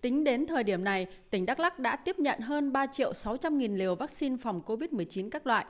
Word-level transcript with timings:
Tính 0.00 0.24
đến 0.24 0.46
thời 0.46 0.64
điểm 0.64 0.84
này, 0.84 1.06
tỉnh 1.30 1.46
Đắk 1.46 1.60
Lắc 1.60 1.78
đã 1.78 1.96
tiếp 1.96 2.18
nhận 2.18 2.40
hơn 2.40 2.72
3 2.72 2.86
triệu 2.86 3.14
600 3.14 3.58
nghìn 3.58 3.76
liều 3.76 3.94
vaccine 3.94 4.36
phòng 4.36 4.62
COVID-19 4.66 5.30
các 5.30 5.46
loại. 5.46 5.64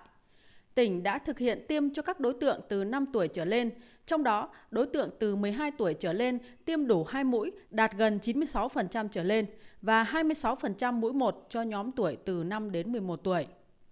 Tỉnh 0.75 1.03
đã 1.03 1.18
thực 1.18 1.38
hiện 1.38 1.64
tiêm 1.68 1.91
cho 1.91 2.03
các 2.03 2.21
đối 2.21 2.35
tượng 2.35 2.61
từ 2.69 2.85
5 2.85 3.06
tuổi 3.12 3.29
trở 3.29 3.45
lên, 3.45 3.71
trong 4.06 4.22
đó 4.22 4.48
đối 4.71 4.87
tượng 4.87 5.11
từ 5.19 5.37
12 5.37 5.71
tuổi 5.71 5.95
trở 5.95 6.12
lên 6.12 6.38
tiêm 6.64 6.87
đủ 6.87 7.04
2 7.04 7.24
mũi 7.24 7.53
đạt 7.71 7.93
gần 7.96 8.19
96% 8.22 9.08
trở 9.08 9.22
lên 9.22 9.46
và 9.82 10.04
26% 10.04 10.93
mũi 10.93 11.12
1 11.12 11.47
cho 11.51 11.62
nhóm 11.62 11.93
tuổi 11.93 12.17
từ 12.25 12.45
5 12.45 12.73
đến 12.73 12.93
11 12.93 13.17
tuổi. 13.17 13.47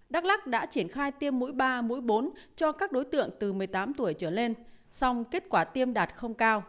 Đắk 0.09 0.25
Lắc 0.25 0.47
đã 0.47 0.65
triển 0.65 0.87
khai 0.87 1.11
tiêm 1.11 1.39
mũi 1.39 1.51
3, 1.51 1.81
mũi 1.81 2.01
4 2.01 2.29
cho 2.55 2.71
các 2.71 2.91
đối 2.91 3.05
tượng 3.05 3.29
từ 3.39 3.53
18 3.53 3.93
tuổi 3.93 4.13
trở 4.13 4.29
lên, 4.29 4.53
song 4.91 5.25
kết 5.25 5.43
quả 5.49 5.63
tiêm 5.63 5.93
đạt 5.93 6.15
không 6.15 6.33
cao. 6.33 6.63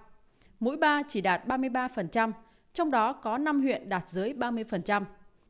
Mũi 0.61 0.77
3 0.77 1.02
chỉ 1.09 1.21
đạt 1.21 1.46
33%, 1.46 2.32
trong 2.75 2.91
đó 2.91 3.12
có 3.12 3.39
5 3.39 3.61
huyện 3.61 3.89
đạt 3.89 4.09
dưới 4.09 4.32
30%. 4.32 5.02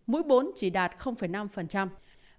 Mũi 0.06 0.22
4 0.22 0.50
chỉ 0.56 0.70
đạt 0.70 0.92
0,5%. 0.98 1.88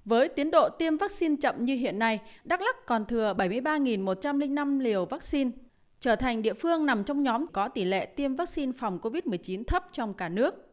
Với 0.05 0.29
tiến 0.29 0.51
độ 0.51 0.69
tiêm 0.69 0.97
vaccine 0.97 1.35
chậm 1.41 1.65
như 1.65 1.75
hiện 1.75 1.99
nay, 1.99 2.19
Đắk 2.43 2.61
Lắk 2.61 2.85
còn 2.85 3.05
thừa 3.05 3.33
73.105 3.37 4.79
liều 4.79 5.05
vaccine, 5.05 5.51
trở 5.99 6.15
thành 6.15 6.41
địa 6.41 6.53
phương 6.53 6.85
nằm 6.85 7.03
trong 7.03 7.23
nhóm 7.23 7.47
có 7.47 7.67
tỷ 7.67 7.85
lệ 7.85 8.05
tiêm 8.05 8.35
vaccine 8.35 8.71
phòng 8.77 8.99
COVID-19 9.01 9.63
thấp 9.63 9.85
trong 9.91 10.13
cả 10.13 10.29
nước. 10.29 10.67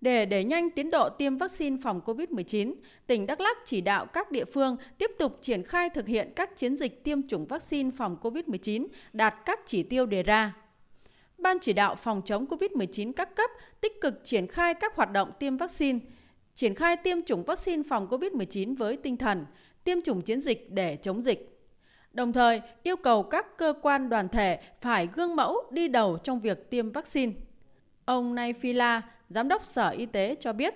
Để 0.00 0.26
đẩy 0.26 0.44
nhanh 0.44 0.70
tiến 0.70 0.90
độ 0.90 1.08
tiêm 1.08 1.36
vaccine 1.36 1.76
phòng 1.82 2.00
COVID-19, 2.04 2.74
tỉnh 3.06 3.26
Đắk 3.26 3.40
Lắk 3.40 3.56
chỉ 3.64 3.80
đạo 3.80 4.06
các 4.06 4.30
địa 4.30 4.44
phương 4.44 4.76
tiếp 4.98 5.10
tục 5.18 5.38
triển 5.40 5.62
khai 5.62 5.90
thực 5.90 6.06
hiện 6.06 6.32
các 6.36 6.56
chiến 6.56 6.76
dịch 6.76 7.04
tiêm 7.04 7.28
chủng 7.28 7.46
vaccine 7.46 7.90
phòng 7.96 8.16
COVID-19 8.22 8.86
đạt 9.12 9.34
các 9.44 9.60
chỉ 9.66 9.82
tiêu 9.82 10.06
đề 10.06 10.22
ra. 10.22 10.54
Ban 11.44 11.58
chỉ 11.58 11.72
đạo 11.72 11.94
phòng 11.94 12.22
chống 12.24 12.46
COVID-19 12.46 13.12
các 13.12 13.36
cấp 13.36 13.50
tích 13.80 14.00
cực 14.00 14.24
triển 14.24 14.46
khai 14.46 14.74
các 14.74 14.96
hoạt 14.96 15.12
động 15.12 15.32
tiêm 15.38 15.56
vaccine, 15.56 15.98
triển 16.54 16.74
khai 16.74 16.96
tiêm 16.96 17.22
chủng 17.22 17.44
vaccine 17.44 17.82
phòng 17.88 18.08
COVID-19 18.08 18.76
với 18.76 18.96
tinh 18.96 19.16
thần 19.16 19.46
tiêm 19.84 20.00
chủng 20.00 20.22
chiến 20.22 20.40
dịch 20.40 20.66
để 20.70 20.96
chống 20.96 21.22
dịch. 21.22 21.60
Đồng 22.12 22.32
thời, 22.32 22.60
yêu 22.82 22.96
cầu 22.96 23.22
các 23.22 23.46
cơ 23.58 23.74
quan 23.82 24.08
đoàn 24.08 24.28
thể 24.28 24.58
phải 24.80 25.08
gương 25.14 25.36
mẫu 25.36 25.56
đi 25.70 25.88
đầu 25.88 26.18
trong 26.24 26.40
việc 26.40 26.70
tiêm 26.70 26.92
vaccine. 26.92 27.32
Ông 28.04 28.34
Nay 28.34 28.52
Phi 28.52 28.72
La, 28.72 29.02
Giám 29.28 29.48
đốc 29.48 29.64
Sở 29.64 29.90
Y 29.90 30.06
tế 30.06 30.36
cho 30.40 30.52
biết. 30.52 30.74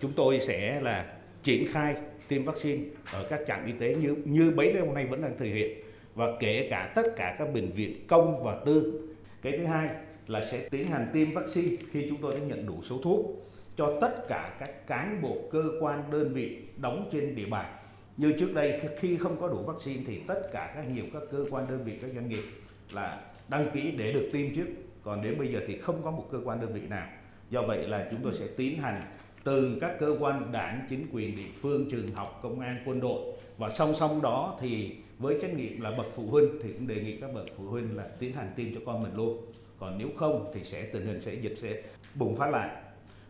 Chúng 0.00 0.12
tôi 0.16 0.40
sẽ 0.40 0.80
là 0.80 1.06
triển 1.42 1.66
khai 1.68 1.94
tiêm 2.28 2.44
vaccine 2.44 2.84
ở 3.12 3.26
các 3.30 3.40
trạm 3.46 3.66
y 3.66 3.72
tế 3.80 3.94
như 3.94 4.16
như 4.24 4.50
bấy 4.50 4.72
lâu 4.72 4.92
nay 4.92 5.06
vẫn 5.06 5.22
đang 5.22 5.38
thực 5.38 5.44
hiện 5.44 5.78
và 6.14 6.26
kể 6.40 6.68
cả 6.70 6.92
tất 6.94 7.06
cả 7.16 7.36
các 7.38 7.54
bệnh 7.54 7.72
viện 7.72 8.06
công 8.06 8.44
và 8.44 8.58
tư. 8.66 9.00
Cái 9.44 9.58
thứ 9.58 9.64
hai 9.64 9.88
là 10.26 10.42
sẽ 10.42 10.68
tiến 10.68 10.88
hành 10.88 11.10
tiêm 11.12 11.32
vaccine 11.32 11.76
khi 11.90 12.06
chúng 12.08 12.18
tôi 12.22 12.32
đã 12.32 12.38
nhận 12.38 12.66
đủ 12.66 12.82
số 12.82 13.00
thuốc 13.02 13.46
cho 13.76 13.98
tất 14.00 14.28
cả 14.28 14.56
các 14.58 14.86
cán 14.86 15.22
bộ 15.22 15.38
cơ 15.52 15.64
quan 15.80 16.02
đơn 16.10 16.34
vị 16.34 16.62
đóng 16.76 17.08
trên 17.12 17.34
địa 17.34 17.46
bàn. 17.46 17.76
Như 18.16 18.32
trước 18.38 18.54
đây, 18.54 18.80
khi 18.98 19.16
không 19.16 19.40
có 19.40 19.48
đủ 19.48 19.62
vaccine 19.66 20.02
thì 20.06 20.20
tất 20.26 20.40
cả 20.52 20.72
các 20.74 20.82
nhiều 20.82 21.04
các 21.12 21.22
cơ 21.30 21.44
quan 21.50 21.66
đơn 21.68 21.84
vị, 21.84 21.92
các 22.02 22.10
doanh 22.14 22.28
nghiệp 22.28 22.44
là 22.92 23.20
đăng 23.48 23.70
ký 23.74 23.90
để 23.90 24.12
được 24.12 24.28
tiêm 24.32 24.54
trước. 24.54 24.66
Còn 25.02 25.22
đến 25.22 25.38
bây 25.38 25.52
giờ 25.52 25.60
thì 25.66 25.78
không 25.78 26.02
có 26.04 26.10
một 26.10 26.28
cơ 26.32 26.40
quan 26.44 26.60
đơn 26.60 26.72
vị 26.72 26.82
nào. 26.88 27.08
Do 27.50 27.62
vậy 27.62 27.88
là 27.88 28.08
chúng 28.10 28.20
tôi 28.22 28.32
sẽ 28.34 28.46
tiến 28.56 28.78
hành 28.78 29.02
từ 29.44 29.78
các 29.80 29.96
cơ 30.00 30.16
quan 30.20 30.52
đảng, 30.52 30.86
chính 30.90 31.06
quyền 31.12 31.36
địa 31.36 31.50
phương, 31.60 31.90
trường 31.90 32.08
học, 32.14 32.40
công 32.42 32.60
an, 32.60 32.82
quân 32.86 33.00
đội. 33.00 33.20
Và 33.58 33.70
song 33.70 33.94
song 33.94 34.22
đó 34.22 34.58
thì 34.60 34.96
với 35.18 35.38
trách 35.42 35.54
nhiệm 35.54 35.80
là 35.80 35.90
bậc 35.90 36.06
phụ 36.16 36.26
huynh 36.26 36.48
thì 36.62 36.72
cũng 36.72 36.86
đề 36.86 36.94
nghị 36.94 37.16
các 37.16 37.34
bậc 37.34 37.46
phụ 37.56 37.64
huynh 37.64 37.96
là 37.96 38.08
tiến 38.18 38.32
hành 38.32 38.52
tiêm 38.56 38.74
cho 38.74 38.80
con 38.86 39.02
mình 39.02 39.14
luôn. 39.16 39.38
Còn 39.78 39.98
nếu 39.98 40.08
không 40.16 40.50
thì 40.54 40.64
sẽ 40.64 40.82
tình 40.82 41.06
hình 41.06 41.20
sẽ 41.20 41.34
dịch 41.34 41.54
sẽ 41.56 41.82
bùng 42.14 42.36
phát 42.36 42.50
lại. 42.50 42.76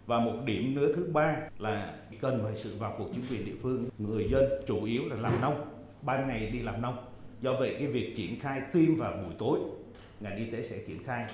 Và 0.07 0.21
một 0.21 0.33
điểm 0.45 0.75
nữa 0.75 0.93
thứ 0.97 1.05
ba 1.13 1.37
là 1.59 1.95
cần 2.21 2.41
phải 2.45 2.57
sự 2.57 2.75
vào 2.79 2.95
cuộc 2.99 3.09
chính 3.15 3.25
quyền 3.31 3.45
địa 3.45 3.57
phương. 3.63 3.89
Người 3.99 4.29
dân 4.31 4.45
chủ 4.67 4.85
yếu 4.85 5.03
là 5.09 5.17
làm 5.17 5.41
nông 5.41 5.67
ban 6.03 6.29
ngày 6.29 6.47
đi 6.47 6.59
làm 6.59 6.83
nông. 6.83 6.97
Do 7.41 7.53
vậy 7.59 7.77
cái 7.79 7.87
việc 7.87 8.15
triển 8.17 8.39
khai 8.39 8.61
tiêm 8.73 8.95
vào 8.95 9.13
buổi 9.13 9.35
tối 9.39 9.59
ngành 10.21 10.37
y 10.37 10.51
tế 10.51 10.63
sẽ 10.63 10.79
triển 10.87 11.03
khai. 11.03 11.27